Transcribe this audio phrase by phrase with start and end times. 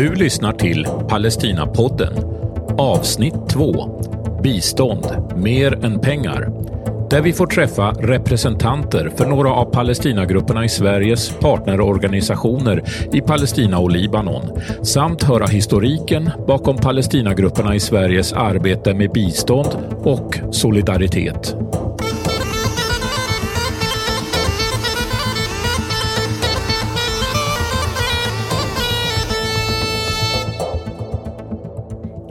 [0.00, 2.12] Du lyssnar till Palestinapodden,
[2.78, 4.00] avsnitt 2.
[4.42, 6.48] Bistånd, mer än pengar.
[7.10, 12.82] Där vi får träffa representanter för några av Palestinagrupperna i Sveriges partnerorganisationer
[13.12, 19.68] i Palestina och Libanon samt höra historiken bakom Palestinagrupperna i Sveriges arbete med bistånd
[20.02, 21.56] och solidaritet.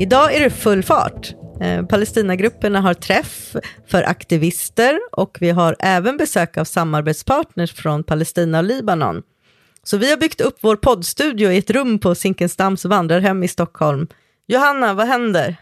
[0.01, 1.33] Idag är det full fart.
[1.61, 3.55] Eh, Palestinagrupperna har träff
[3.87, 9.23] för aktivister och vi har även besök av samarbetspartners från Palestina och Libanon.
[9.83, 14.07] Så vi har byggt upp vår poddstudio i ett rum på Zinkensdamms vandrarhem i Stockholm.
[14.47, 15.55] Johanna, vad händer?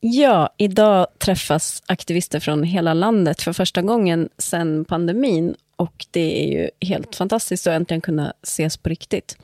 [0.00, 6.52] Ja, idag träffas aktivister från hela landet för första gången sedan pandemin och det är
[6.52, 9.36] ju helt fantastiskt att äntligen kunna ses på riktigt.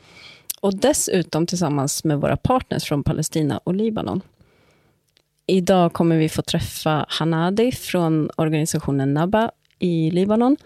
[0.64, 4.20] Och dessutom tillsammans med våra partners från Palestina och Libanon.
[5.46, 10.56] Idag kommer vi få träffa Hanadi från organisationen Naba i Libanon.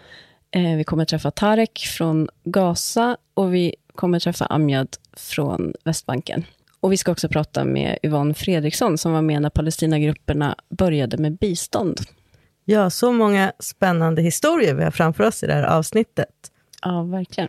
[0.51, 6.45] Eh, vi kommer träffa Tarek från Gaza och vi kommer träffa Amjad från Västbanken.
[6.81, 11.39] Och vi ska också prata med Yvonne Fredriksson som var med när Palestinagrupperna började med
[11.39, 12.01] bistånd.
[12.65, 16.53] Ja, så många spännande historier vi har framför oss i det här avsnittet.
[16.83, 17.49] Ja, verkligen.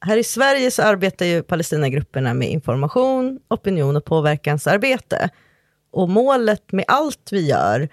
[0.00, 5.30] Här i Sverige så arbetar ju Palestinagrupperna med information, opinion och påverkansarbete.
[5.92, 7.88] Och målet med allt vi gör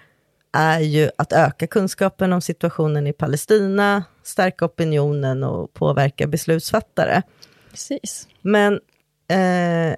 [0.54, 7.22] är ju att öka kunskapen om situationen i Palestina, stärka opinionen och påverka beslutsfattare.
[7.72, 8.28] Precis.
[8.42, 8.74] Men
[9.30, 9.96] eh,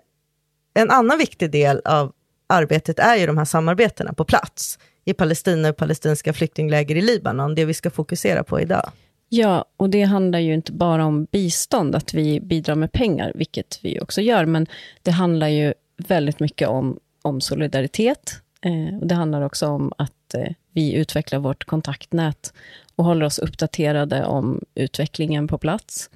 [0.74, 2.12] en annan viktig del av
[2.48, 7.56] arbetet är ju de här samarbetena på plats i Palestina och palestinska flyktingläger i Libanon,
[7.56, 8.92] det vi ska fokusera på idag.
[9.30, 13.80] Ja, och det handlar ju inte bara om bistånd, att vi bidrar med pengar, vilket
[13.82, 14.68] vi också gör, men
[15.04, 18.42] det handlar ju väldigt mycket om, om solidaritet.
[18.62, 22.54] Eh, och det handlar också om att eh, vi utvecklar vårt kontaktnät
[22.96, 26.10] och håller oss uppdaterade om utvecklingen på plats.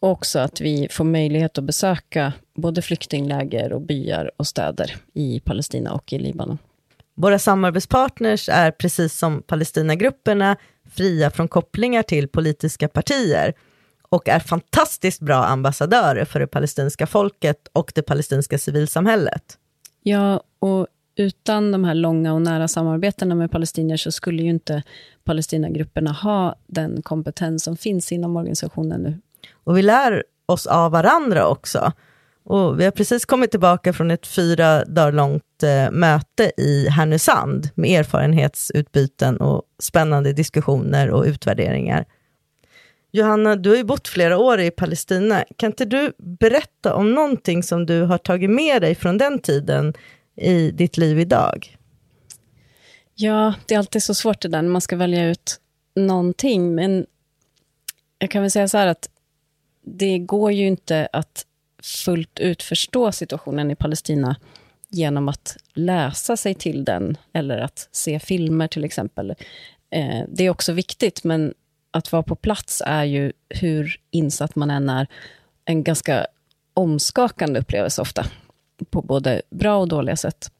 [0.00, 5.40] Och också att vi får möjlighet att besöka både flyktingläger och byar och städer i
[5.40, 6.58] Palestina och i Libanon.
[7.14, 10.56] Våra samarbetspartners är precis som Palestinagrupperna
[10.92, 13.54] fria från kopplingar till politiska partier
[14.08, 19.58] och är fantastiskt bra ambassadörer för det palestinska folket och det palestinska civilsamhället.
[20.02, 20.86] Ja, och
[21.16, 24.82] utan de här långa och nära samarbetena med palestinier så skulle ju inte
[25.24, 29.18] Palestinagrupperna ha den kompetens som finns inom organisationen nu.
[29.64, 31.92] Och vi lär oss av varandra också.
[32.44, 37.68] Och vi har precis kommit tillbaka från ett fyra dagar långt eh, möte i Härnösand
[37.74, 42.04] med erfarenhetsutbyten och spännande diskussioner och utvärderingar.
[43.12, 45.44] Johanna, du har ju bott flera år i Palestina.
[45.56, 49.94] Kan inte du berätta om någonting som du har tagit med dig från den tiden
[50.36, 51.76] i ditt liv idag?
[53.14, 55.60] Ja, det är alltid så svårt det där när man ska välja ut
[55.96, 57.06] någonting, men
[58.18, 59.08] jag kan väl säga så här att
[59.84, 61.46] det går ju inte att
[61.82, 64.36] fullt ut förstå situationen i Palestina
[64.88, 69.30] genom att läsa sig till den eller att se filmer till exempel.
[69.90, 71.54] Eh, det är också viktigt, men
[71.90, 75.06] att vara på plats är ju, hur insatt man än är,
[75.64, 76.26] en ganska
[76.74, 78.26] omskakande upplevelse ofta,
[78.90, 80.50] på både bra och dåliga sätt.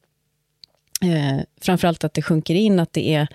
[1.01, 3.27] Eh, framförallt att det sjunker in att det är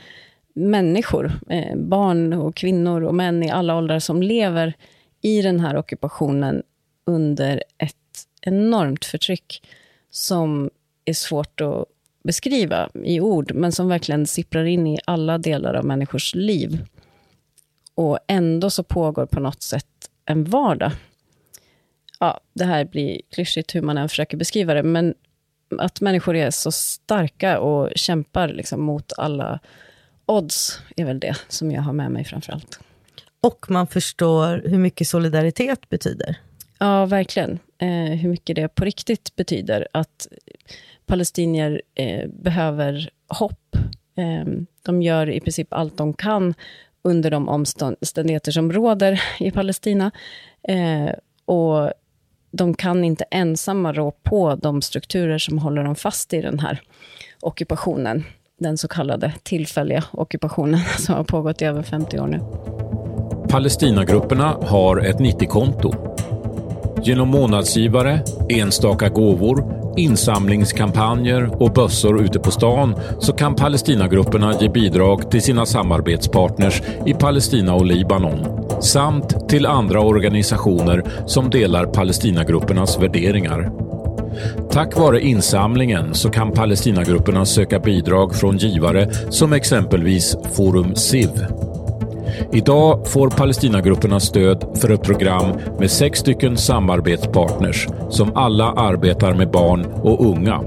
[0.54, 4.74] människor, eh, barn och kvinnor och män i alla åldrar som lever
[5.20, 6.62] i den här ockupationen
[7.08, 9.62] under ett enormt förtryck
[10.10, 10.70] som
[11.04, 11.84] är svårt att
[12.24, 16.84] beskriva i ord, men som verkligen sipprar in i alla delar av människors liv.
[17.94, 19.86] Och ändå så pågår på något sätt
[20.24, 20.92] en vardag.
[22.20, 25.14] Ja, det här blir klyschigt hur man än försöker beskriva det, men
[25.78, 29.58] att människor är så starka och kämpar liksom mot alla
[30.26, 32.80] odds är väl det som jag har med mig framför allt.
[33.40, 36.36] Och man förstår hur mycket solidaritet betyder.
[36.78, 37.58] Ja, verkligen.
[37.78, 40.28] Eh, hur mycket det på riktigt betyder att
[41.06, 43.76] palestinier eh, behöver hopp.
[44.16, 44.52] Eh,
[44.82, 46.54] de gör i princip allt de kan
[47.02, 50.10] under de omständigheter som råder i Palestina.
[50.62, 51.10] Eh,
[51.44, 51.92] och
[52.50, 56.80] de kan inte ensamma rå på de strukturer som håller dem fast i den här
[57.40, 58.24] ockupationen.
[58.58, 62.40] Den så kallade tillfälliga ockupationen som har pågått i över 50 år nu.
[63.48, 66.17] Palestinagrupperna har ett 90-konto.
[67.02, 69.64] Genom månadsgivare, enstaka gåvor,
[69.96, 77.14] insamlingskampanjer och bössor ute på stan så kan Palestinagrupperna ge bidrag till sina samarbetspartners i
[77.14, 78.46] Palestina och Libanon.
[78.82, 83.70] samt till andra organisationer som delar Palestinagruppernas värderingar.
[84.70, 91.30] Tack vare insamlingen så kan Palestinagrupperna söka bidrag från givare som exempelvis Forum Civ.
[92.52, 99.50] Idag får Palestinagrupperna stöd för ett program med sex stycken samarbetspartners som alla arbetar med
[99.50, 100.60] barn och unga.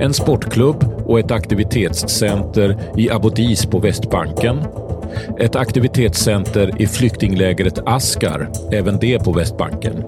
[0.00, 4.58] En sportklubb och ett aktivitetscenter i Abodis på Västbanken.
[5.38, 10.04] Ett aktivitetscenter i flyktinglägret Askar, även det på Västbanken.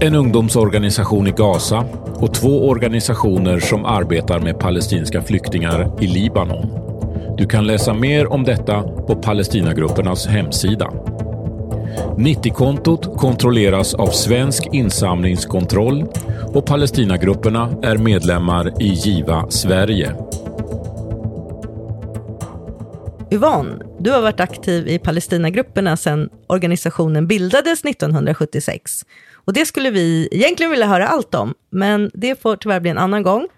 [0.00, 1.84] En ungdomsorganisation i Gaza
[2.14, 6.83] och två organisationer som arbetar med palestinska flyktingar i Libanon.
[7.38, 10.90] Du kan läsa mer om detta på Palestinagruppernas hemsida.
[12.16, 16.04] 90-kontot kontrolleras av Svensk insamlingskontroll
[16.54, 20.14] och Palestinagrupperna är medlemmar i Giva Sverige.
[23.30, 29.04] Yvonne, du har varit aktiv i Palestinagrupperna sedan organisationen bildades 1976.
[29.34, 32.98] Och det skulle vi egentligen vilja höra allt om, men det får tyvärr bli en
[32.98, 33.48] annan gång.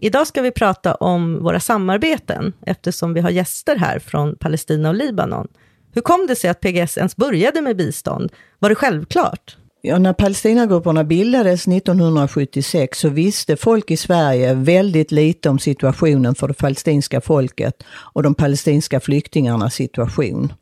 [0.00, 4.94] Idag ska vi prata om våra samarbeten, eftersom vi har gäster här från Palestina och
[4.94, 5.48] Libanon.
[5.92, 8.32] Hur kom det sig att PGS ens började med bistånd?
[8.58, 9.56] Var det självklart?
[9.82, 16.48] Ja, när Palestinagrupperna bildades 1976 så visste folk i Sverige väldigt lite om situationen för
[16.48, 20.52] det palestinska folket och de palestinska flyktingarnas situation.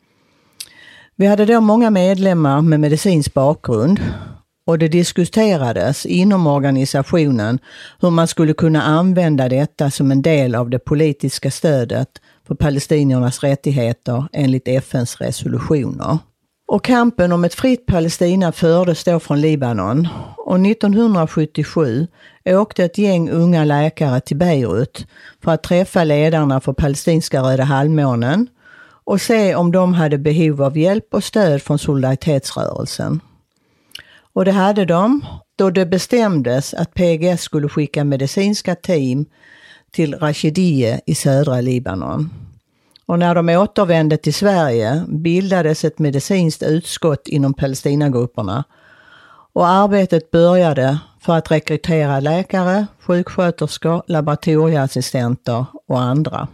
[1.16, 4.00] Vi hade då många medlemmar med medicinsk bakgrund
[4.66, 7.58] och det diskuterades inom organisationen
[8.00, 12.08] hur man skulle kunna använda detta som en del av det politiska stödet
[12.46, 16.18] för palestiniernas rättigheter enligt FNs resolutioner.
[16.66, 22.06] Och kampen om ett fritt Palestina fördes då från Libanon och 1977
[22.44, 25.06] åkte ett gäng unga läkare till Beirut
[25.44, 28.48] för att träffa ledarna för palestinska Röda halvmånen
[29.04, 33.20] och se om de hade behov av hjälp och stöd från solidaritetsrörelsen.
[34.34, 35.26] Och det hade de
[35.56, 39.26] då det bestämdes att PGS skulle skicka medicinska team
[39.90, 42.30] till Rashidie i södra Libanon.
[43.06, 48.64] Och när de återvände till Sverige bildades ett medicinskt utskott inom Palestinagrupperna
[49.52, 56.48] och arbetet började för att rekrytera läkare, sjuksköterskor, laboratorieassistenter och andra.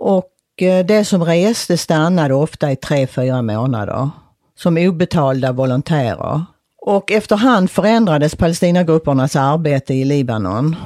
[0.00, 4.10] Och eh, det som reste stannade ofta i tre, fyra månader
[4.58, 6.42] som obetalda volontärer.
[6.82, 10.76] Och efterhand förändrades Palestinagruppernas arbete i Libanon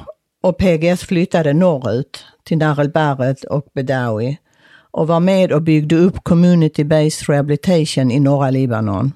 [0.42, 4.38] och PGS flyttade norrut till Dar el-Bared och Bedawi
[4.90, 9.12] och var med och byggde upp Community-Based Rehabilitation i norra Libanon.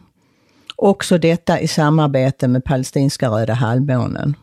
[0.77, 4.35] Också detta i samarbete med palestinska Röda halvmånen.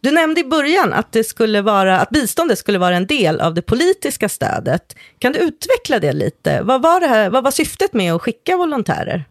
[0.00, 3.54] Du nämnde i början att, det skulle vara, att biståndet skulle vara en del av
[3.54, 4.96] det politiska stödet.
[5.18, 6.62] Kan du utveckla det lite?
[6.62, 9.24] Vad var, det här, vad var syftet med att skicka volontärer?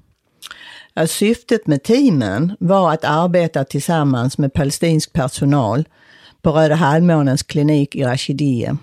[0.94, 5.86] Ja, syftet med teamen var att arbeta tillsammans med palestinsk personal
[6.42, 8.78] på Röda halvmånens klinik i Rashidie.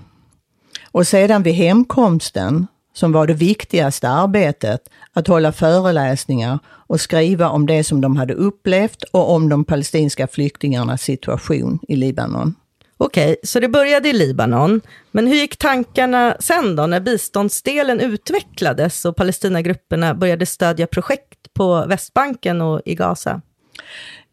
[0.91, 4.81] Och sedan vid hemkomsten, som var det viktigaste arbetet,
[5.13, 10.27] att hålla föreläsningar och skriva om det som de hade upplevt och om de palestinska
[10.27, 12.55] flyktingarnas situation i Libanon.
[12.97, 14.81] Okej, så det började i Libanon.
[15.11, 21.85] Men hur gick tankarna sen då, när biståndsdelen utvecklades och Palestinagrupperna började stödja projekt på
[21.89, 23.41] Västbanken och i Gaza?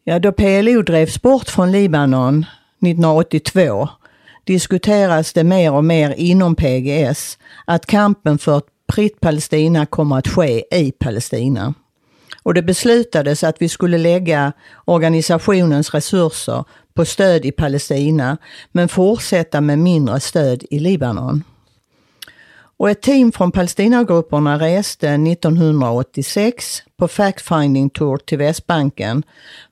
[0.04, 2.46] Ja, då PLO drevs bort från Libanon
[2.82, 3.90] 1982
[4.50, 8.64] diskuteras det mer och mer inom PGS att kampen för ett
[8.94, 11.74] fritt Palestina kommer att ske i Palestina.
[12.44, 14.52] Och det beslutades att vi skulle lägga
[14.86, 16.64] organisationens resurser
[16.94, 18.38] på stöd i Palestina,
[18.72, 21.44] men fortsätta med mindre stöd i Libanon.
[22.80, 29.24] Och ett team från Palestinagrupperna reste 1986 på fact-finding tour till Västbanken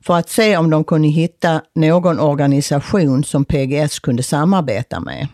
[0.02, 5.28] för att se om de kunde hitta någon organisation som PGS kunde samarbeta med.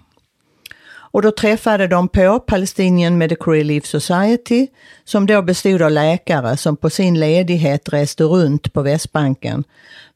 [0.85, 4.67] Och då träffade de på Palestinian Medical Relief Society
[5.03, 9.63] som då bestod av läkare som på sin ledighet reste runt på Västbanken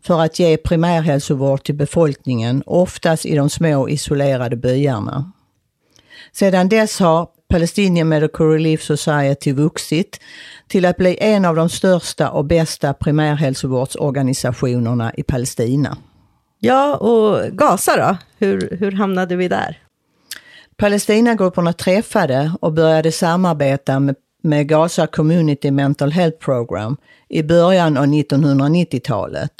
[0.01, 5.31] för att ge primärhälsovård till befolkningen, oftast i de små isolerade byarna.
[6.31, 10.19] Sedan dess har Palestinian Medical Relief Society vuxit
[10.67, 15.97] till att bli en av de största och bästa primärhälsovårdsorganisationerna i Palestina.
[16.59, 18.17] Ja, och Gaza då?
[18.37, 19.81] Hur, hur hamnade vi där?
[20.77, 26.97] Palestinagrupperna träffade och började samarbeta med, med Gaza Community Mental Health Program
[27.29, 29.51] i början av 1990-talet.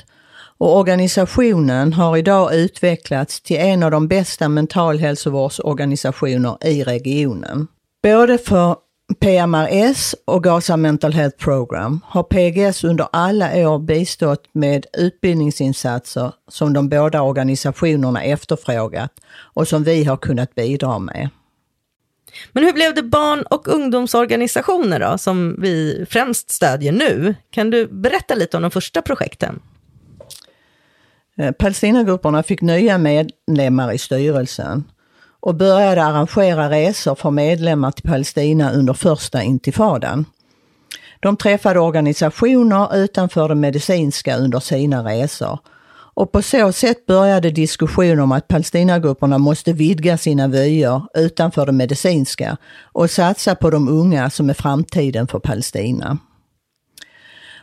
[0.60, 7.68] Och organisationen har idag utvecklats till en av de bästa mentalhälsovårdsorganisationer i regionen.
[8.04, 8.76] Både för
[9.20, 16.74] PMRS och Gaza Mental Health Program har PGS under alla år bistått med utbildningsinsatser som
[16.74, 21.30] de båda organisationerna efterfrågat och som vi har kunnat bidra med.
[22.52, 27.36] Men hur blev det barn och ungdomsorganisationer då, som vi främst stödjer nu?
[27.50, 29.60] Kan du berätta lite om de första projekten?
[31.38, 34.84] Eh, Palestinagrupperna fick nya medlemmar i styrelsen
[35.48, 40.26] och började arrangera resor för medlemmar till Palestina under första intifadan.
[41.20, 45.60] De träffade organisationer utanför det medicinska under sina resor.
[46.14, 51.72] Och på så sätt började diskussioner om att Palestinagrupperna måste vidga sina vyer utanför det
[51.72, 56.18] medicinska och satsa på de unga som är framtiden för Palestina.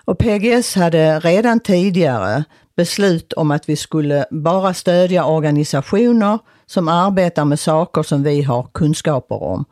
[0.04, 2.44] Och PGS hade redan tidigare
[2.76, 8.68] beslut om att vi skulle bara stödja organisationer som arbetar med saker som vi har
[8.72, 9.64] kunskaper om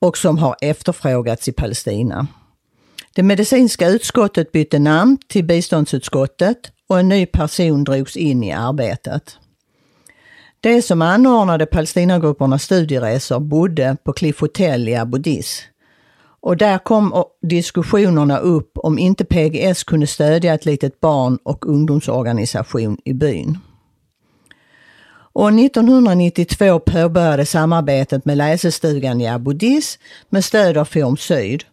[0.00, 2.26] och som har efterfrågats i Palestina.
[3.14, 6.58] Det medicinska utskottet bytte namn till biståndsutskottet
[6.88, 9.38] och en ny person drogs in i arbetet.
[10.60, 15.62] De som anordnade Palestinagruppernas studieresor bodde på Cliff Hotel i Abu Dis.
[16.40, 22.98] Och där kom diskussionerna upp om inte PGS kunde stödja ett litet barn och ungdomsorganisation
[23.04, 23.58] i byn.
[25.32, 29.98] Och 1992 påbörjade samarbetet med läsestugan i Abu Dis
[30.28, 31.64] med stöd av Forum Syd.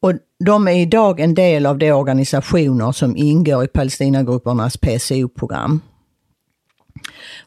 [0.00, 0.12] Och
[0.44, 5.80] de är idag en del av de organisationer som ingår i Palestinagruppernas PCO-program.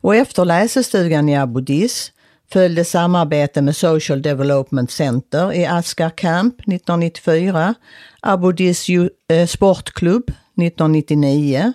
[0.02, 2.12] Och efter läsestugan i Abu Dis
[2.52, 7.76] följde samarbete med Social Development Center i Askar Camp 1994,
[8.22, 11.74] Abu Dis eh, Sportklubb 1999,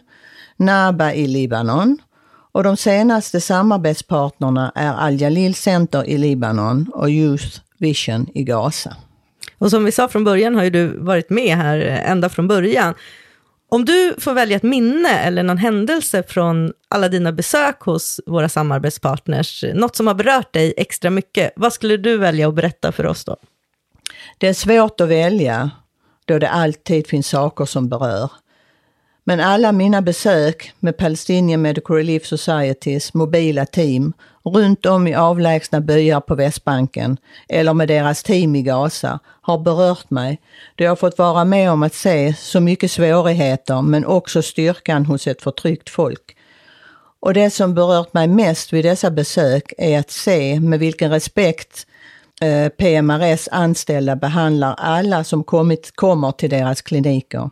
[0.56, 1.98] Naba i Libanon
[2.56, 8.96] och de senaste samarbetspartnerna är Al Jalil Center i Libanon och Youth Vision i Gaza.
[9.58, 12.94] Och som vi sa från början har ju du varit med här ända från början.
[13.68, 18.48] Om du får välja ett minne eller någon händelse från alla dina besök hos våra
[18.48, 23.06] samarbetspartners, något som har berört dig extra mycket, vad skulle du välja att berätta för
[23.06, 23.36] oss då?
[24.38, 25.70] Det är svårt att välja,
[26.25, 28.30] då det alltid finns saker som berör.
[29.28, 34.12] Men alla mina besök med Palestinian Medical Relief Societys mobila team
[34.45, 37.16] runt om i avlägsna byar på Västbanken
[37.49, 40.40] eller med deras team i Gaza har berört mig
[40.75, 45.26] då jag fått vara med om att se så mycket svårigheter men också styrkan hos
[45.26, 46.37] ett förtryckt folk.
[47.21, 51.87] Och det som berört mig mest vid dessa besök är att se med vilken respekt
[52.40, 57.50] eh, PMRS anställda behandlar alla som kommit, kommer till deras kliniker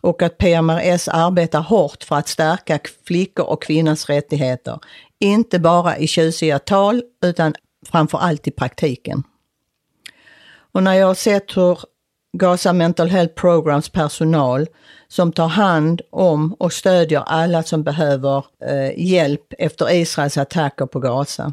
[0.00, 4.78] och att PMRS arbetar hårt för att stärka flickor och kvinnors rättigheter.
[5.18, 7.54] Inte bara i tjusiga tal utan
[7.86, 9.22] framför allt i praktiken.
[10.72, 11.78] Och när jag har sett hur
[12.32, 14.66] Gaza Mental Health Programs personal
[15.08, 21.00] som tar hand om och stödjer alla som behöver eh, hjälp efter Israels attacker på
[21.00, 21.52] Gaza.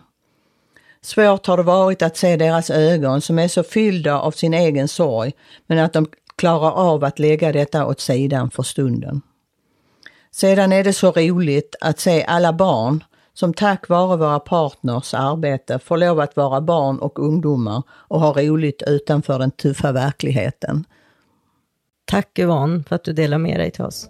[1.01, 4.87] Svårt har det varit att se deras ögon som är så fyllda av sin egen
[4.87, 5.33] sorg,
[5.67, 9.21] men att de klarar av att lägga detta åt sidan för stunden.
[10.31, 15.79] Sedan är det så roligt att se alla barn som tack vare våra partners arbete
[15.79, 20.85] får lov att vara barn och ungdomar och ha roligt utanför den tuffa verkligheten.
[22.05, 24.09] Tack Yvonne för att du delar med dig till oss.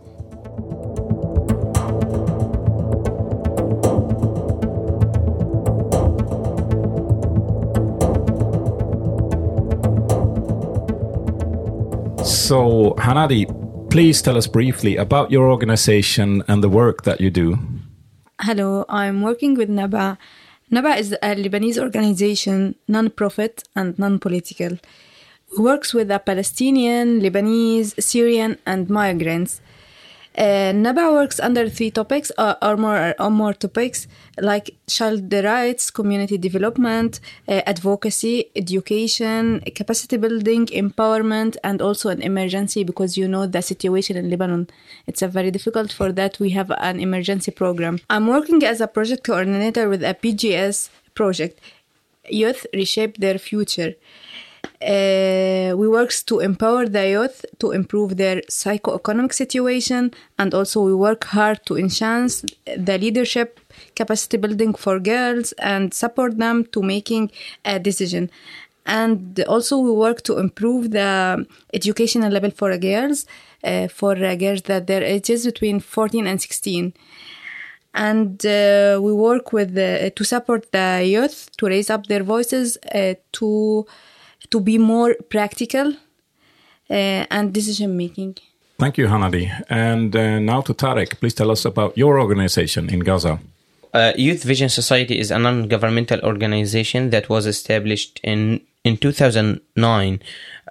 [12.26, 13.46] So, Hanadi,
[13.92, 17.60] please tell us briefly about your organization and the work that you do.
[18.42, 20.18] Hello, I'm working with NABA.
[20.72, 24.74] NABA is a Lebanese organization, non-profit and non-political.
[24.74, 29.62] It works with the Palestinian, Lebanese, Syrian, and migrants
[30.38, 34.08] uh, NABA works under three topics uh, or more or more topics
[34.40, 42.84] like child rights, community development, uh, advocacy, education, capacity building, empowerment, and also an emergency
[42.84, 44.68] because you know the situation in Lebanon.
[45.08, 46.40] It's a very difficult for that.
[46.40, 48.00] We have an emergency program.
[48.10, 51.60] I'm working as a project coordinator with a PGS project.
[52.30, 53.94] Youth reshape their future.
[54.82, 60.94] Uh, we work to empower the youth to improve their psychoeconomic situation and also we
[60.94, 62.46] work hard to enhance
[62.78, 63.60] the leadership
[63.96, 67.32] capacity building for girls and support them to making
[67.64, 68.30] a decision.
[68.86, 73.26] And also we work to improve the educational level for girls
[73.64, 76.94] uh, for uh, girls that their ages between 14 and 16
[77.96, 82.78] and uh, we work with the, to support the youth to raise up their voices
[82.94, 83.86] uh, to
[84.50, 85.94] to be more practical
[86.90, 88.38] uh, and decision making.
[88.78, 89.50] Thank you, Hanadi.
[89.70, 91.20] And uh, now to Tarek.
[91.20, 93.40] Please tell us about your organization in Gaza.
[93.94, 100.22] Uh, Youth Vision Society is a non-governmental organization that was established in in 2009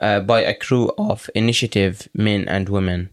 [0.00, 3.10] uh, by a crew of initiative men and women.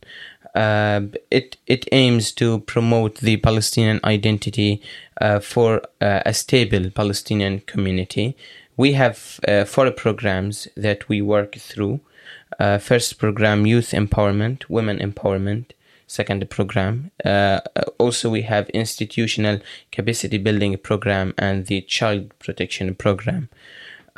[0.53, 4.81] Uh, it it aims to promote the Palestinian identity
[5.21, 8.35] uh, for uh, a stable Palestinian community.
[8.77, 12.01] We have uh, four programs that we work through.
[12.59, 15.71] Uh, first program, youth empowerment, women empowerment.
[16.07, 17.11] Second program.
[17.23, 17.61] Uh,
[17.97, 19.61] also, we have institutional
[19.93, 23.47] capacity building program and the child protection program.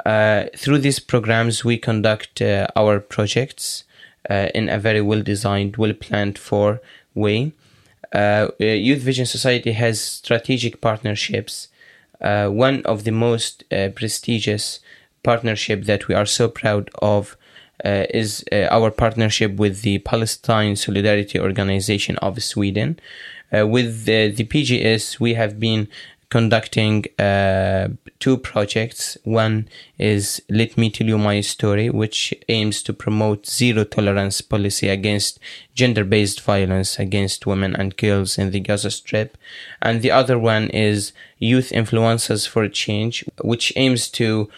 [0.03, 3.83] Uh, through these programs, we conduct uh, our projects
[4.27, 6.81] uh, in a very well designed, well planned for
[7.13, 7.51] way.
[8.60, 11.67] Youth Vision Society has strategic partnerships.
[12.24, 14.80] Uh, one of the most uh, prestigious
[15.24, 17.38] partnership that we are so proud of
[17.84, 23.00] uh, is uh, our partnership with the Palestine Solidarity Organization of Sweden.
[23.51, 25.88] Uh, with the, the PGS, we have been
[26.34, 27.88] conducting uh,
[28.18, 29.16] two projects.
[29.24, 34.88] One is Let Me Tell You My Story, which aims to promote zero tolerance policy
[34.88, 35.40] against
[35.75, 39.38] gender based violence against women and girls in the Gaza Strip.
[39.80, 44.50] And the other one is Youth Influencers for Change, which aims to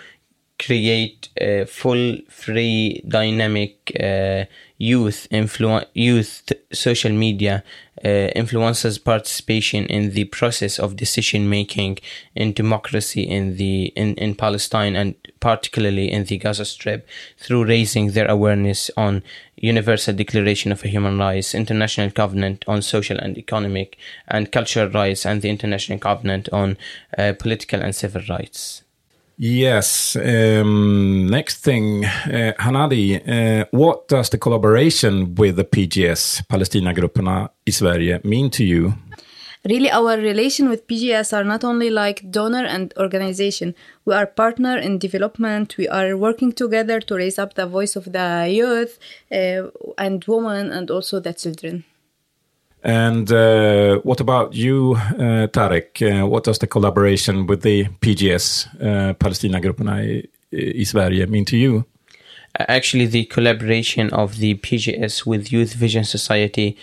[0.58, 4.46] create a full, free, dynamic uh,
[4.77, 7.63] youth influ- youth social media
[8.03, 11.98] uh, influencers participation in the process of decision making
[12.36, 18.12] in democracy in the in, in Palestine and particularly in the Gaza Strip through raising
[18.12, 19.24] their awareness on
[19.55, 25.41] Universal Declaration of Human Rights, International Covenant on Social and Economic and Cultural Rights, and
[25.41, 26.77] the International Covenant on
[27.17, 28.85] uh, Political and Civil Rights.
[29.38, 30.15] Yes.
[30.15, 37.71] Um, next thing, uh, Hanadi, uh, what does the collaboration with the PGS, Palestina-grupperna i
[37.71, 38.93] Sverige, mean to you?
[39.65, 43.74] Really, our relation with PGS are not only like donor and organization.
[44.06, 45.76] We are partner in development.
[45.78, 49.00] We are working together to raise up the voice of the youth
[49.32, 51.84] uh, and women and also the children.
[52.86, 56.04] And uh, what about you, uh, Tarek?
[56.04, 61.58] Uh, what does the collaboration with the PGS, uh, Palestina-grupperna i, i Sverige, mean to
[61.58, 61.86] you?
[62.60, 66.78] Actually, the collaboration of the PGS with Youth Vision Society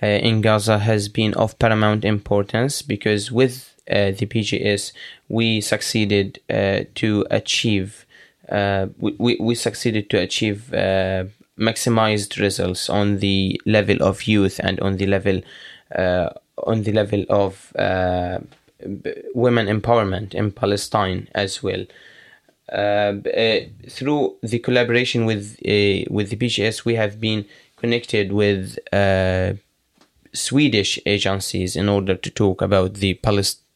[0.00, 4.92] uh, in Gaza has been of paramount importance because with uh, the PGS
[5.28, 8.06] we succeeded uh, to achieve
[8.50, 10.72] we, we, we succeeded to achieve
[11.58, 15.40] maximized results on the level of youth and on the level
[15.94, 16.30] uh,
[16.66, 18.38] on the level of uh,
[19.34, 21.84] women empowerment in Palestine as well.
[22.70, 27.44] Uh, uh, through the collaboration with uh, with the PGS, we have been
[27.76, 29.54] connected with uh,
[30.34, 33.14] Swedish agencies in order to talk about the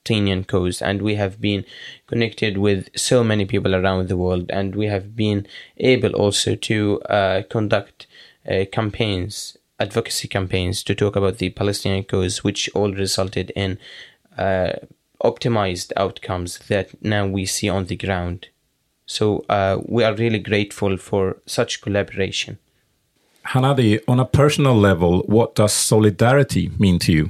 [0.04, 1.64] Palestinian cause, and we have been
[2.06, 7.00] connected with so many people around the world, and we have been able also to
[7.02, 8.06] uh, conduct
[8.50, 13.78] uh, campaigns, advocacy campaigns, to talk about the Palestinian cause, which all resulted in
[14.36, 14.72] uh,
[15.22, 18.48] optimized outcomes that now we see on the ground.
[19.06, 22.58] So uh, we are really grateful for such collaboration.
[23.46, 27.28] Hanadi, on a personal level, what does solidarity mean to you?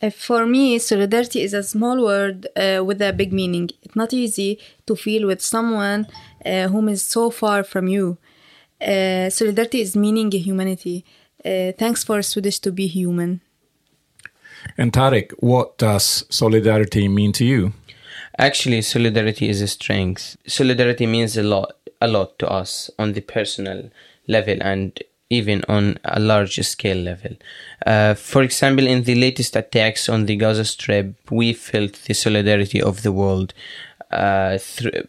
[0.00, 3.68] Uh, for me, solidarity is a small word uh, with a big meaning.
[3.82, 6.06] It's not easy to feel with someone
[6.46, 8.18] uh, whom is so far from you.
[8.80, 11.04] Uh, solidarity is meaning humanity.
[11.44, 13.40] Uh, thanks for Swedish to be human.
[14.76, 17.72] And Tarek, what does solidarity mean to you?
[18.38, 20.36] Actually, solidarity is a strength.
[20.46, 23.90] Solidarity means a lot, a lot to us on the personal
[24.28, 27.36] level and even on a large scale level.
[27.86, 32.80] Uh, for example, in the latest attacks on the Gaza Strip, we felt the solidarity
[32.80, 33.54] of the world
[34.10, 35.06] uh, through.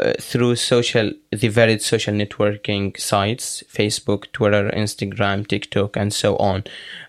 [0.00, 6.62] Uh, through social, the varied social networking sites, Facebook, Twitter, Instagram, TikTok, and so on,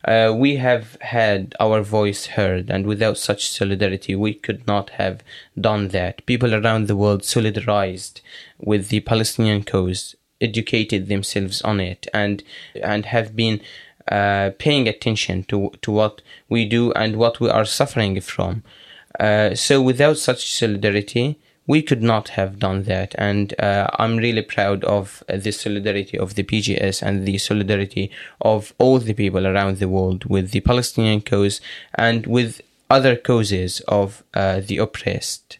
[0.06, 5.22] uh, we have had our voice heard, and without such solidarity, we could not have
[5.62, 6.26] done that.
[6.26, 8.22] People around the world solidarized
[8.58, 12.44] with the Palestinian cause, educated themselves on it, and
[12.82, 13.62] and have been
[14.10, 18.64] uh, paying attention to to what we do and what we are suffering from.
[19.20, 21.38] Uh, so, without such solidarity,
[21.70, 23.14] we could not have done that.
[23.20, 28.10] And uh, I'm really proud of the solidarity of the PGS and the solidarity
[28.42, 31.62] of all the people around the world with the Palestinian cause
[31.94, 35.60] and with other causes of uh, the oppressed.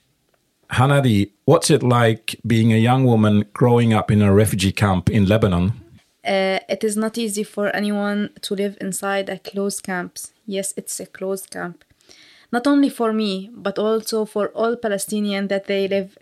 [0.72, 5.26] Hanadi, what's it like being a young woman growing up in a refugee camp in
[5.26, 5.74] Lebanon?
[6.24, 10.18] Uh, it is not easy for anyone to live inside a closed camp.
[10.46, 11.84] Yes, it's a closed camp.
[12.52, 16.18] Not only for me, but also for all Palestinians that they live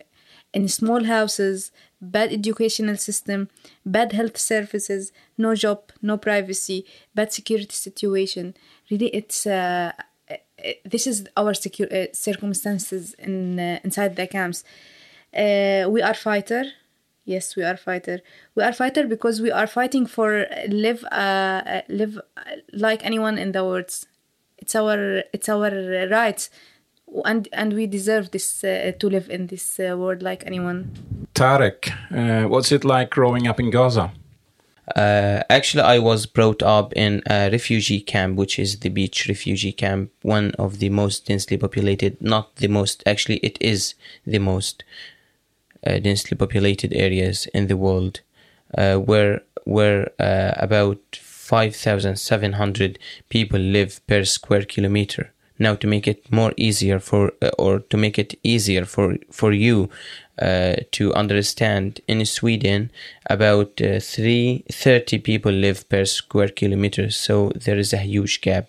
[0.54, 3.48] in small houses, bad educational system,
[3.84, 8.54] bad health services, no job, no privacy, bad security situation.
[8.90, 10.02] Really, it's uh, uh,
[10.84, 14.64] this is our secu- uh, circumstances in uh, inside the camps.
[15.34, 16.64] Uh, we are fighter.
[17.24, 18.20] Yes, we are fighter.
[18.54, 22.40] We are fighter because we are fighting for live uh, uh, live uh,
[22.72, 23.90] like anyone in the world.
[24.56, 25.70] It's our it's our
[26.10, 26.50] rights,
[27.24, 30.90] and and we deserve this uh, to live in this uh, world like anyone.
[31.34, 34.10] Tarek, uh, what's it like growing up in Gaza?
[34.96, 39.72] Uh, actually, I was brought up in a refugee camp, which is the beach refugee
[39.72, 43.94] camp, one of the most densely populated, not the most, actually, it is
[44.26, 44.84] the most
[45.86, 48.20] uh, densely populated areas in the world,
[48.76, 52.98] uh, where, where uh, about 5,700
[53.28, 55.32] people live per square kilometer.
[55.58, 59.52] Now, to make it more easier for, uh, or to make it easier for, for
[59.52, 59.90] you
[60.40, 62.90] uh, to understand, in Sweden,
[63.26, 68.68] about uh, three, 30 people live per square kilometer, so there is a huge gap.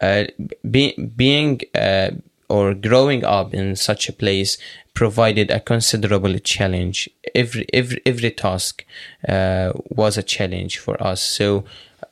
[0.00, 0.24] Uh,
[0.68, 2.10] be, being uh,
[2.48, 4.58] or growing up in such a place
[4.94, 7.08] provided a considerable challenge.
[7.34, 8.84] Every every every task
[9.28, 11.20] uh, was a challenge for us.
[11.20, 11.64] So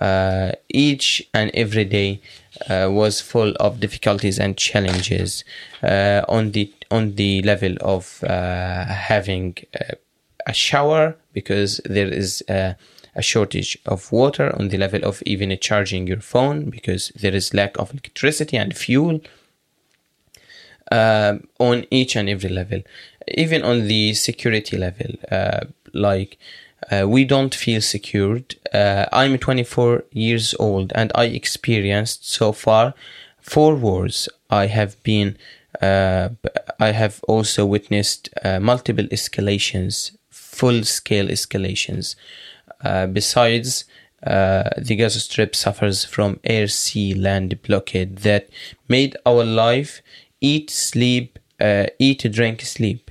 [0.04, 2.20] uh, each and every day
[2.68, 5.44] uh, was full of difficulties and challenges
[5.82, 9.94] uh, on the on the level of uh, having uh,
[10.46, 12.76] a shower because there is a,
[13.16, 17.54] a shortage of water on the level of even charging your phone because there is
[17.54, 19.20] lack of electricity and fuel
[20.92, 22.80] on each and every level.
[23.26, 25.60] Even on the security level uh,
[25.94, 26.36] like
[26.90, 28.56] uh, we don't feel secured.
[28.72, 32.94] Uh, i'm 24 years old and i experienced so far
[33.40, 34.28] four wars.
[34.50, 35.36] I have been
[35.80, 36.30] uh,
[36.80, 42.14] i have also witnessed uh, multiple escalations full scale escalations.
[42.82, 43.84] Uh, besides
[44.24, 48.48] uh, the Gaza Strip suffers from air, sea, land blockade that
[48.88, 50.00] made our life
[50.40, 51.38] eat, sleep,
[51.98, 53.03] eat, drink, sleep.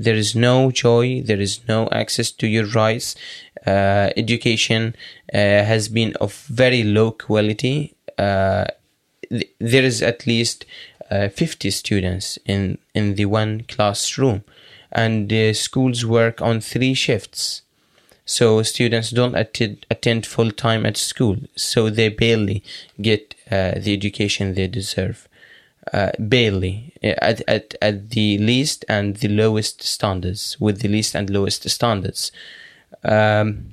[0.00, 1.20] There is no joy.
[1.20, 3.14] There is no access to your rights.
[3.66, 4.96] Uh, education
[5.34, 7.94] uh, has been of very low quality.
[8.16, 8.64] Uh,
[9.28, 10.64] th- there is at least
[11.10, 14.42] uh, 50 students in, in the one classroom,
[14.90, 17.60] and the schools work on three shifts.
[18.24, 22.62] So students don't attend, attend full time at school, so they barely
[23.02, 25.28] get uh, the education they deserve.
[25.92, 31.28] Uh, barely at, at, at the least and the lowest standards with the least and
[31.30, 32.30] lowest standards
[33.02, 33.72] um,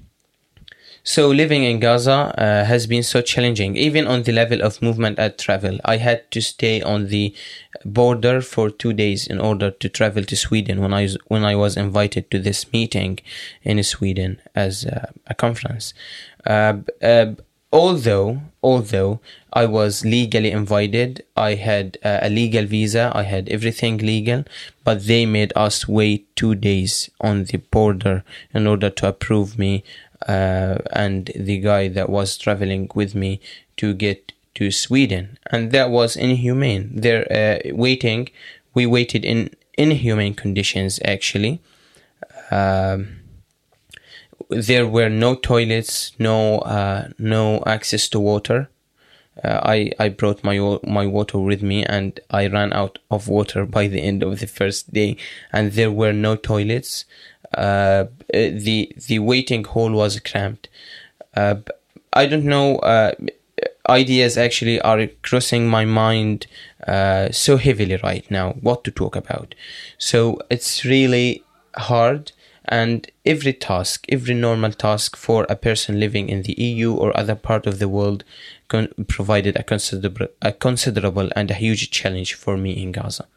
[1.08, 5.18] so living in Gaza uh, has been so challenging, even on the level of movement
[5.18, 5.80] and travel.
[5.86, 7.34] I had to stay on the
[7.86, 11.56] border for two days in order to travel to Sweden when I was, when I
[11.56, 13.20] was invited to this meeting
[13.64, 15.94] in Sweden as uh, a conference.
[16.46, 17.36] Uh, uh,
[17.72, 19.20] although although
[19.54, 24.44] I was legally invited, I had uh, a legal visa, I had everything legal,
[24.84, 29.84] but they made us wait two days on the border in order to approve me
[30.28, 33.40] uh, and the guy that was traveling with me
[33.78, 36.90] to get to Sweden, and that was inhumane.
[36.94, 38.30] There, uh, waiting,
[38.74, 41.62] we waited in inhumane conditions actually.
[42.50, 43.17] Um,
[44.50, 48.70] there were no toilets, no uh, no access to water.
[49.44, 53.66] Uh, I I brought my my water with me, and I ran out of water
[53.66, 55.18] by the end of the first day.
[55.52, 57.06] And there were no toilets.
[57.54, 60.70] Uh, the the waiting hall was cramped.
[61.36, 61.56] Uh,
[62.14, 62.78] I don't know.
[62.78, 63.12] Uh,
[63.90, 66.48] ideas actually are crossing my mind
[66.88, 68.54] uh, so heavily right now.
[68.62, 69.56] What to talk about?
[69.98, 71.44] So it's really
[71.76, 72.32] hard
[72.68, 77.36] and every task, every normal task for a person living in the EU or other
[77.36, 78.24] part of the world
[78.68, 83.28] con- provided a considerable, a considerable and a huge challenge for me in Gaza.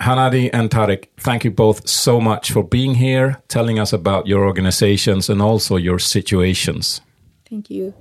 [0.00, 4.44] Hanadi and Tarek, thank you both so much for being here, telling us about your
[4.44, 7.00] organizations and also your situations.
[7.48, 7.94] Thank you.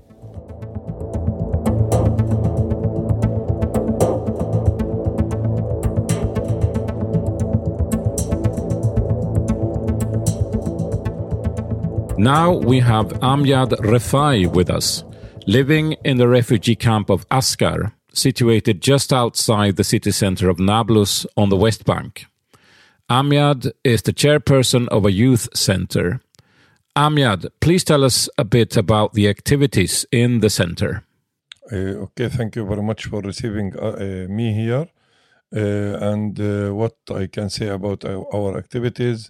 [12.24, 15.04] Now we have Amjad Refai with us,
[15.46, 21.26] living in the refugee camp of Askar, situated just outside the city center of Nablus
[21.36, 22.28] on the West Bank.
[23.10, 26.22] Amjad is the chairperson of a youth center.
[26.96, 31.04] Amjad, please tell us a bit about the activities in the center.
[31.70, 34.88] Uh, okay, thank you very much for receiving uh, uh, me here.
[35.54, 39.30] Uh, and uh, what I can say about our, our activities.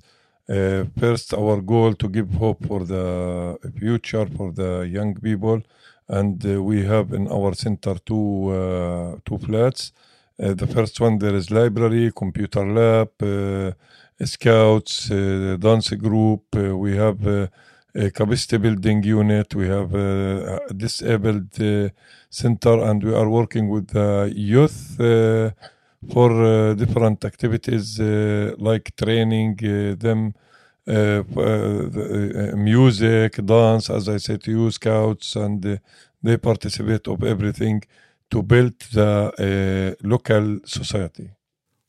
[0.50, 5.62] Uh, first, our goal to give hope for the future for the young people,
[6.10, 9.94] and uh, we have in our center two uh, two flats.
[10.38, 13.72] Uh, the first one there is library, computer lab, uh,
[14.26, 16.44] scouts, uh, dance group.
[16.54, 17.50] We have a
[18.12, 19.56] capacity building unit.
[19.56, 21.54] We have a disabled
[22.30, 25.00] center, and we are working with the youth
[26.12, 30.34] for uh, different activities uh, like training uh, them.
[32.56, 35.80] Music, dance, as I said to you, scouts, and
[36.22, 37.82] they participate of everything
[38.30, 41.30] to build the local society.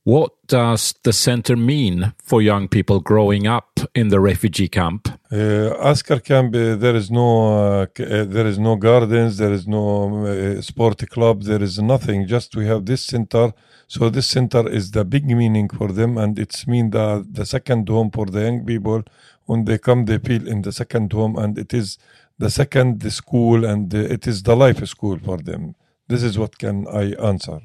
[0.06, 5.08] What does the center mean for young people growing up in the refugee camp?
[5.32, 9.66] Uh, Asker camp, uh, there is no, uh, uh, there is no gardens, there is
[9.66, 12.26] no uh, sport club, there is nothing.
[12.26, 13.54] Just we have this center.
[13.86, 17.88] So this center is the big meaning for them, and it's mean the the second
[17.88, 19.04] home for the young people.
[19.46, 21.96] When they come, they feel in the second home, and it is
[22.38, 25.76] the second school, and uh, it is the life school for them.
[26.08, 27.60] This is what can I answer.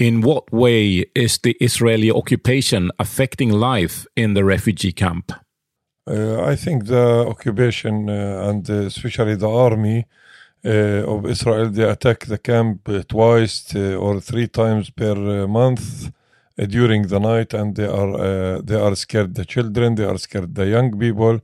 [0.00, 5.30] In what way is the Israeli occupation affecting life in the refugee camp?
[6.10, 10.06] Uh, I think the occupation uh, and especially the army
[10.64, 15.46] uh, of Israel, they attack the camp uh, twice uh, or three times per uh,
[15.46, 16.10] month
[16.56, 20.66] during the night, and they are they are scared the children, they are scared the
[20.66, 21.40] young people,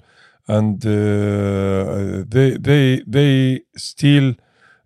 [0.49, 4.35] and they they they steal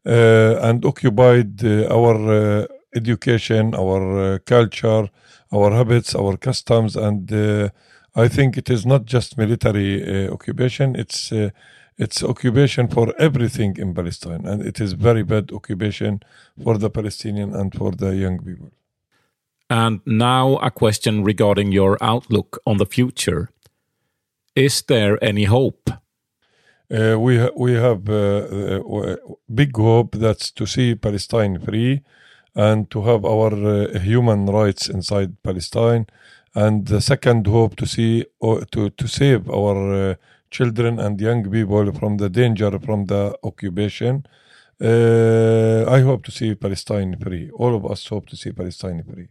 [0.05, 5.09] and occupied our education, our uh, culture,
[5.53, 7.69] our habits, our customs, and uh,
[8.15, 11.51] I think it is not just military uh, occupation; it's uh,
[11.99, 16.21] it's occupation for everything in Palestine, and it is very bad occupation
[16.63, 18.71] for the Palestinian and for the young people.
[19.69, 23.51] And now a question regarding your outlook on the future.
[24.57, 25.91] Is there any hope?
[26.91, 29.17] Uh, we ha- we have uh, uh,
[29.55, 32.01] big hope that's to see Palestine free
[32.55, 36.07] and to have our uh, human rights inside Palestine,
[36.55, 40.15] and the second hope to see or to to save our uh,
[40.51, 44.27] children and young people from the danger from the occupation.
[44.83, 47.51] Uh, I hope to see Palestine free.
[47.51, 49.29] All of us hope to see Palestine free.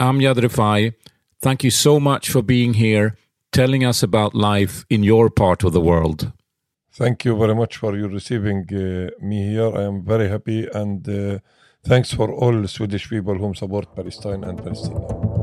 [0.00, 0.94] Amjad Rifai,
[1.40, 3.16] thank you so much for being here,
[3.52, 6.32] telling us about life in your part of the world.
[6.92, 9.70] Thank you very much for you receiving uh, me here.
[9.74, 11.38] I am very happy and uh,
[11.88, 15.34] thanks for all Swedish people whom support Palestine and Palestinians.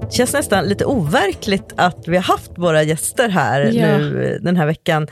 [0.00, 3.98] Det känns nästan lite overkligt att vi har haft våra gäster här Ja.
[3.98, 5.06] nu den här veckan.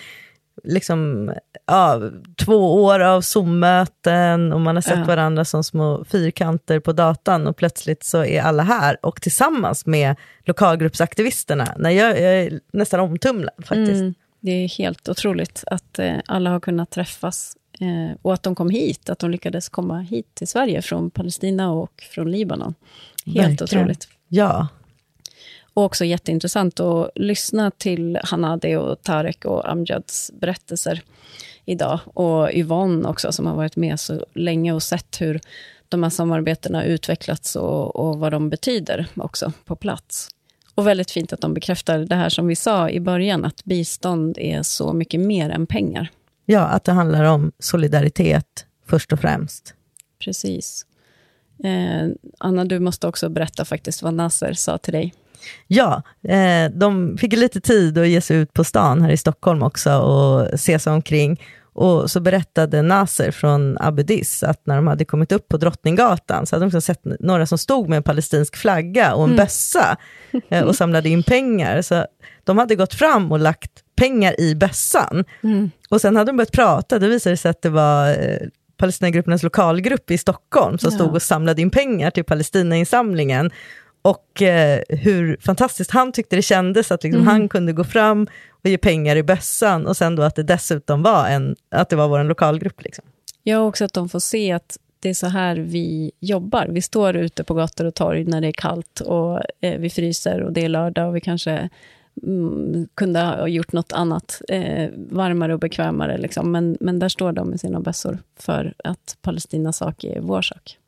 [0.65, 1.33] Liksom,
[1.67, 2.01] ja,
[2.45, 5.05] två år av Zoom-möten och man har sett Ja.
[5.05, 10.17] varandra som små fyrkanter på datan och plötsligt så är alla här och tillsammans med
[10.45, 11.75] lokalgruppsaktivisterna.
[11.79, 13.91] Nej, jag, jag är nästan omtumlad faktiskt.
[14.01, 18.55] Mm, det är helt otroligt att eh, alla har kunnat träffas eh, och att de
[18.55, 22.75] kom hit, att de lyckades komma hit till Sverige från Palestina och från Libanon.
[23.27, 23.63] Helt Verkligen.
[23.83, 24.09] otroligt.
[24.29, 24.69] Ja,
[25.75, 31.03] Och också jätteintressant att lyssna till Hanade och Tarek och Amjads berättelser
[31.65, 32.01] idag.
[32.05, 35.41] Och Yvonne också, som har varit med så länge och sett hur
[35.89, 40.29] de här samarbetena utvecklats och, och vad de betyder också på plats.
[40.75, 44.39] Och väldigt fint att de bekräftar det här som vi sa i början, att bistånd
[44.39, 46.11] är så mycket mer än pengar.
[46.45, 49.75] ja, att det handlar om solidaritet först och främst.
[50.25, 50.87] Precis.
[51.65, 55.15] Eh, Anna, du måste också berätta faktiskt vad Nasser sa till dig.
[55.67, 59.63] Ja, eh, de fick lite tid att ge sig ut på stan här i Stockholm
[59.63, 61.41] också och se sig omkring.
[61.77, 66.57] Och så berättade Nasser från Abudis att när de hade kommit upp på Drottninggatan så
[66.57, 69.97] hade de också sett några som stod med en palestinsk flagga och en bössa
[70.51, 71.83] eh, och samlade in pengar.
[71.83, 72.07] Så
[72.45, 75.25] de hade gått fram och lagt pengar i bössan.
[75.91, 78.39] Och sen hade de börjat prata, då visade det sig att det var eh,
[78.77, 80.99] Palestinagruppernas lokalgrupp i Stockholm som Ja.
[80.99, 83.51] stod och samlade in pengar till Palestinainsamlingen.
[84.05, 88.71] Och eh, hur fantastiskt han tyckte det kändes att liksom han kunde gå fram och
[88.71, 92.09] ge pengar i bössan och sen då att det dessutom var, en, att det var
[92.09, 92.83] vår lokalgrupp.
[92.83, 93.05] Liksom.
[93.43, 96.67] Ja, också att de får se att det är så här vi jobbar.
[96.71, 100.43] Vi står ute på gator och torg när det är kallt och eh, vi fryser
[100.43, 101.69] och det är lördag och vi kanske
[102.23, 106.19] mm, kunde ha gjort något annat, eh, varmare och bekvämare.
[106.19, 106.53] Liksom.
[106.53, 110.79] Men, men där står de med sina bössor för att Palestinas sak är vår sak.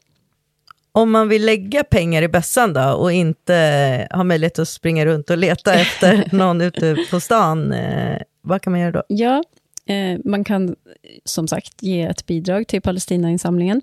[0.97, 5.31] Om man vill lägga pengar i bössan då och inte ha möjlighet att springa runt
[5.31, 9.03] och leta efter någon ute på stan, eh, vad kan man göra då?
[9.09, 9.43] Ja,
[9.87, 10.77] eh, man kan
[11.25, 13.83] som sagt ge ett bidrag till Palestinainsamlingen.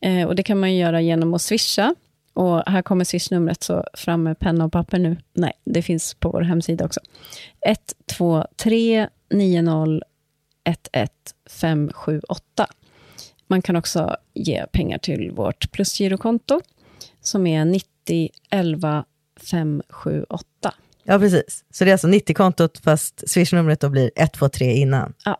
[0.00, 1.94] Eh, och det kan man göra genom att swisha.
[2.34, 5.16] Och här kommer swishnumret, så fram med penna och papper nu.
[5.32, 7.00] Nej, det finns på vår hemsida också.
[7.66, 10.00] 123 90
[10.64, 11.08] 11
[11.50, 12.66] 578.
[13.54, 16.60] Man kan också ge pengar till vårt plusgirokonto,
[17.20, 19.04] som är 90 11
[19.50, 20.74] 578.
[21.04, 21.64] Ja, precis.
[21.70, 25.12] Så det är alltså 90-kontot, fast swishnumret då blir 123 innan.
[25.24, 25.38] Ja,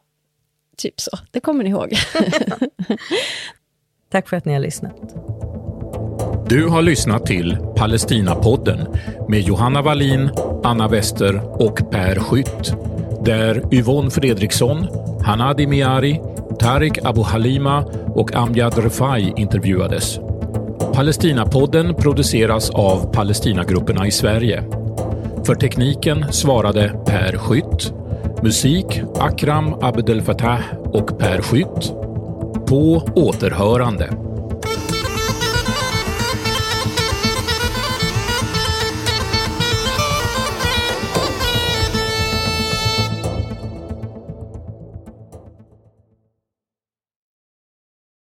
[0.77, 1.19] typ så.
[1.31, 1.93] Det kommer ni ihåg.
[4.11, 4.97] Tack för att ni har lyssnat.
[6.49, 8.87] Du har lyssnat till Palestinapodden
[9.29, 10.31] med Johanna Wallin,
[10.65, 12.75] Anna Wester och Per Skytt.
[13.25, 14.87] Där Yvonne Fredriksson,
[15.25, 16.21] Hanadi Miari,
[16.59, 20.19] Tariq Abu Halima och Amjad Refai intervjuades.
[20.95, 24.65] Palestinapodden produceras av Palestinagrupperna i Sverige.
[25.47, 27.93] För tekniken svarade Per Skytt.
[28.43, 30.61] Musik Akram Abdel Fattah
[30.93, 31.93] och Per Skytt.
[32.67, 34.11] På återhörande.